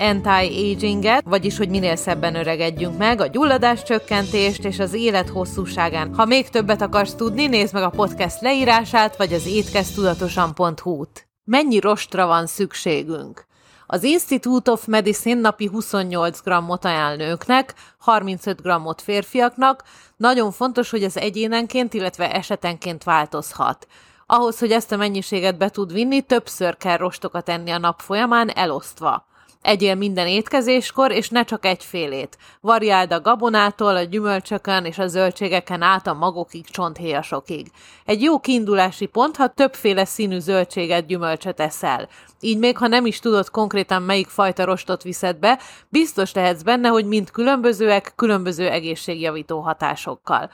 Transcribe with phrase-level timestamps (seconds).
[0.00, 6.14] anti-aginget, vagyis hogy minél szebben öregedjünk meg, a gyulladás csökkentést és az élet hosszúságán.
[6.14, 11.28] Ha még többet akarsz tudni, nézd meg a podcast leírását, vagy az étkeztudatosan.hu-t.
[11.44, 13.48] Mennyi rostra van szükségünk?
[13.86, 19.82] Az Institute of Medicine napi 28 grammot ajánl nőknek, 35 grammot férfiaknak.
[20.16, 23.86] Nagyon fontos, hogy ez egyénenként, illetve esetenként változhat.
[24.26, 28.48] Ahhoz, hogy ezt a mennyiséget be tud vinni, többször kell rostokat enni a nap folyamán
[28.48, 29.28] elosztva.
[29.62, 32.38] Egyél minden étkezéskor, és ne csak egyfélét.
[32.60, 37.70] Variáld a gabonától, a gyümölcsökön és a zöldségeken át a magokig, csonthéjasokig.
[38.04, 42.08] Egy jó kiindulási pont, ha többféle színű zöldséget, gyümölcsöt eszel.
[42.40, 46.88] Így még ha nem is tudod konkrétan melyik fajta rostot viszed be, biztos lehetsz benne,
[46.88, 50.50] hogy mind különbözőek, különböző egészségjavító hatásokkal.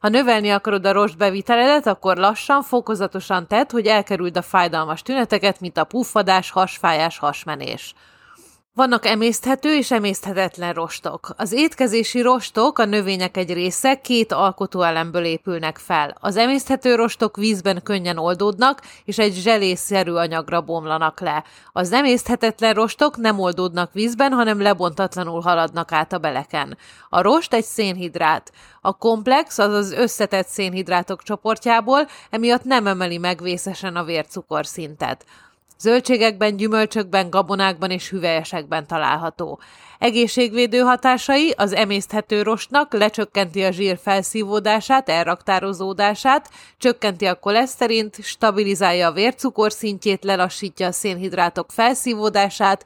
[0.00, 5.78] Ha növelni akarod a rostbeviteledet, akkor lassan, fokozatosan tedd, hogy elkerüld a fájdalmas tüneteket, mint
[5.78, 7.94] a puffadás, hasfájás, hasmenés.
[8.80, 11.30] Vannak emészthető és emészthetetlen rostok.
[11.36, 16.16] Az étkezési rostok, a növények egy része két alkotóelemből épülnek fel.
[16.20, 21.44] Az emészthető rostok vízben könnyen oldódnak, és egy zselészerű anyagra bomlanak le.
[21.72, 26.76] Az emészthetetlen rostok nem oldódnak vízben, hanem lebontatlanul haladnak át a beleken.
[27.08, 28.52] A rost egy szénhidrát.
[28.80, 35.24] A komplex, azaz összetett szénhidrátok csoportjából, emiatt nem emeli meg vészesen a vércukorszintet.
[35.80, 39.60] Zöldségekben, gyümölcsökben, gabonákban és hüvelyesekben található.
[39.98, 49.12] Egészségvédő hatásai az emészthető rostnak lecsökkenti a zsír felszívódását, elraktározódását, csökkenti a koleszterint, stabilizálja a
[49.12, 52.84] vércukorszintjét, lelassítja a szénhidrátok felszívódását,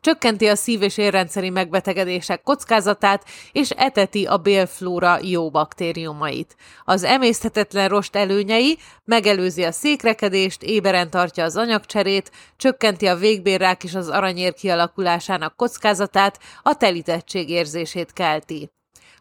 [0.00, 6.56] csökkenti a szív- és érrendszeri megbetegedések kockázatát, és eteti a bélflóra jó baktériumait.
[6.84, 13.94] Az emészthetetlen rost előnyei megelőzi a székrekedést, éberen tartja az anyagcserét, csökkenti a végbérrák és
[13.94, 18.70] az aranyér kialakulásának kockázatát, a telítettség érzését kelti.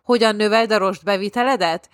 [0.04, 1.90] Hogyan növeld a rost beviteledet?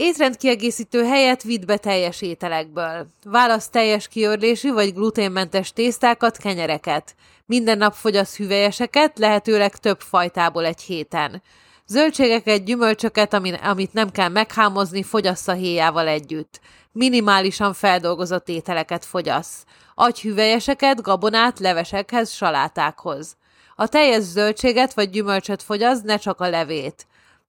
[0.00, 3.06] Étrendkiegészítő helyett vidd be teljes ételekből.
[3.24, 7.14] Válasz teljes kiörlésű vagy gluténmentes tésztákat, kenyereket.
[7.46, 11.42] Minden nap fogyasz hüvelyeseket, lehetőleg több fajtából egy héten.
[11.86, 16.60] Zöldségeket, gyümölcsöket, amit nem kell meghámozni, fogyasz a héjával együtt.
[16.92, 19.64] Minimálisan feldolgozott ételeket fogyasz.
[19.94, 23.36] Agyhüvelyeseket, gabonát, levesekhez, salátákhoz.
[23.76, 27.06] A teljes zöldséget vagy gyümölcsöt fogyasz, ne csak a levét.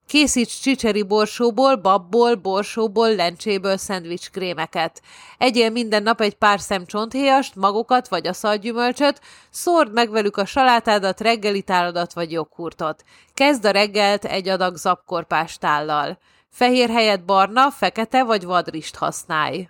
[0.09, 5.01] Készíts csicseri borsóból, babból, borsóból, lencséből szendvics krémeket.
[5.37, 10.45] Egyél minden nap egy pár szem csonthéjast, magokat vagy a szalgyümölcsöt, szórd meg velük a
[10.45, 13.03] salátádat, reggelitáladat vagy joghurtot.
[13.33, 16.17] Kezd a reggelt egy adag zapkorpástállal.
[16.49, 19.69] Fehér helyett barna, fekete vagy vadrist használj.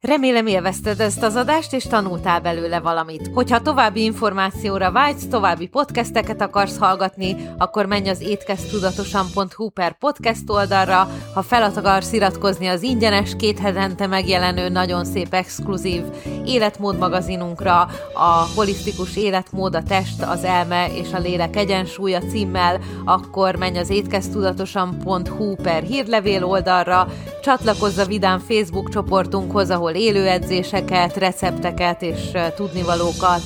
[0.00, 3.30] Remélem élvezted ezt az adást, és tanultál belőle valamit.
[3.34, 11.08] Hogyha további információra vágysz, további podcasteket akarsz hallgatni, akkor menj az étkeztudatosan.hu per podcast oldalra.
[11.34, 16.02] Ha fel akarsz iratkozni az ingyenes, két hetente megjelenő, nagyon szép exkluzív
[16.46, 17.80] életmód magazinunkra,
[18.14, 23.90] a holisztikus életmód, a test, az elme és a lélek egyensúlya címmel, akkor menj az
[23.90, 27.08] étkeztudatosan.hu per hírlevél oldalra,
[27.42, 33.42] csatlakozz a Vidám Facebook csoportunkhoz, ahol élő edzéseket, recepteket és tudnivalókat,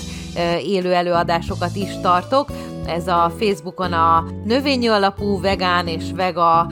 [0.65, 2.49] élő előadásokat is tartok.
[2.87, 6.71] Ez a Facebookon a növényi alapú vegán és vega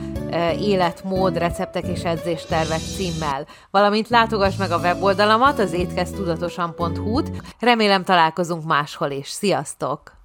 [0.59, 3.47] életmód, receptek és edzéstervek címmel.
[3.71, 7.31] Valamint látogass meg a weboldalamat, az étkeztudatosan.hu-t.
[7.59, 9.28] Remélem találkozunk máshol is.
[9.28, 10.17] Sziasztok!